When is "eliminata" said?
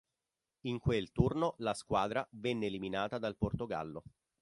2.65-3.19